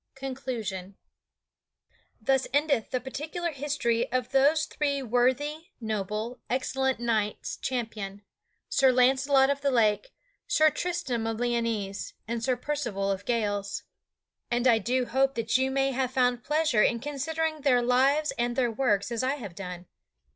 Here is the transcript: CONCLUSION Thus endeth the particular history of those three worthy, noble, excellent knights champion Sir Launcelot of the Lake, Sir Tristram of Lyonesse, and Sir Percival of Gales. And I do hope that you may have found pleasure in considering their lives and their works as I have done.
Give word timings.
CONCLUSION 0.15 0.95
Thus 2.19 2.47
endeth 2.55 2.89
the 2.89 2.99
particular 2.99 3.51
history 3.51 4.11
of 4.11 4.31
those 4.31 4.65
three 4.65 5.03
worthy, 5.03 5.67
noble, 5.79 6.39
excellent 6.49 6.99
knights 6.99 7.55
champion 7.57 8.23
Sir 8.67 8.91
Launcelot 8.91 9.51
of 9.51 9.61
the 9.61 9.69
Lake, 9.69 10.11
Sir 10.47 10.71
Tristram 10.71 11.27
of 11.27 11.39
Lyonesse, 11.39 12.13
and 12.27 12.43
Sir 12.43 12.55
Percival 12.57 13.11
of 13.11 13.25
Gales. 13.25 13.83
And 14.49 14.67
I 14.67 14.79
do 14.79 15.05
hope 15.05 15.35
that 15.35 15.55
you 15.59 15.69
may 15.69 15.91
have 15.91 16.09
found 16.09 16.43
pleasure 16.43 16.81
in 16.81 16.99
considering 16.99 17.61
their 17.61 17.83
lives 17.83 18.31
and 18.39 18.55
their 18.55 18.71
works 18.71 19.11
as 19.11 19.21
I 19.21 19.35
have 19.35 19.53
done. 19.53 19.85